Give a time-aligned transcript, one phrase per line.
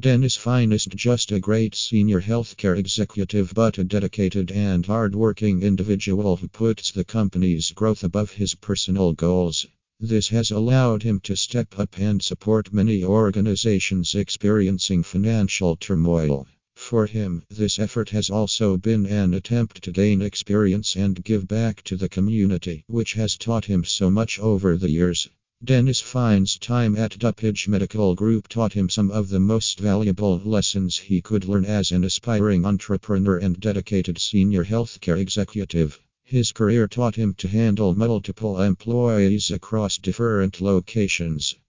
[0.00, 6.36] Dennis Fine is just a great senior healthcare executive, but a dedicated and hardworking individual
[6.36, 9.66] who puts the company's growth above his personal goals.
[9.98, 16.46] This has allowed him to step up and support many organizations experiencing financial turmoil.
[16.74, 21.82] For him, this effort has also been an attempt to gain experience and give back
[21.82, 25.28] to the community, which has taught him so much over the years.
[25.62, 30.96] Dennis Fine's time at DuPage Medical Group taught him some of the most valuable lessons
[30.96, 36.00] he could learn as an aspiring entrepreneur and dedicated senior healthcare executive.
[36.24, 41.56] His career taught him to handle multiple employees across different locations.